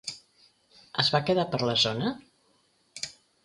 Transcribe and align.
Es 1.03 1.11
va 1.17 1.21
quedar 1.29 1.47
per 1.53 1.61
la 1.67 1.77
zona? 1.85 2.17